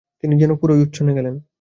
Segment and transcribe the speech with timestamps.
[0.23, 1.35] তিনি যেন পুরোই উচ্ছনে গেলেন।